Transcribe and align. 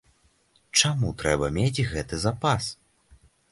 Чаму 0.79 1.11
трэба 1.19 1.51
мець 1.59 1.85
гэты 1.93 2.15
запас? 2.25 2.63